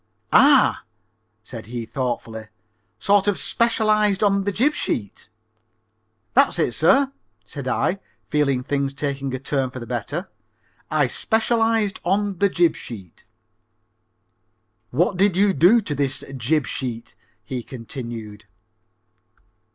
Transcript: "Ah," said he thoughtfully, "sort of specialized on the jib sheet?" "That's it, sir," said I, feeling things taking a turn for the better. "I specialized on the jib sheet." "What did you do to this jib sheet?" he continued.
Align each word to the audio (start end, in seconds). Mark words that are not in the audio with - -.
"Ah," 0.33 0.83
said 1.43 1.67
he 1.67 1.85
thoughtfully, 1.85 2.47
"sort 2.97 3.27
of 3.27 3.37
specialized 3.37 4.23
on 4.23 4.45
the 4.45 4.51
jib 4.51 4.73
sheet?" 4.73 5.29
"That's 6.33 6.57
it, 6.57 6.71
sir," 6.73 7.11
said 7.45 7.67
I, 7.67 7.99
feeling 8.27 8.63
things 8.63 8.95
taking 8.95 9.31
a 9.35 9.37
turn 9.37 9.69
for 9.69 9.79
the 9.79 9.85
better. 9.85 10.27
"I 10.89 11.05
specialized 11.05 11.99
on 12.03 12.39
the 12.39 12.49
jib 12.49 12.75
sheet." 12.75 13.25
"What 14.89 15.17
did 15.17 15.35
you 15.35 15.53
do 15.53 15.81
to 15.81 15.93
this 15.93 16.23
jib 16.35 16.65
sheet?" 16.65 17.13
he 17.45 17.61
continued. 17.61 18.45